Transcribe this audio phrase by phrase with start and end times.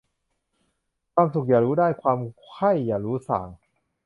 [1.13, 3.47] ความสุขอย่ารู้ได้ ความไข้อย่ารู้สร่าง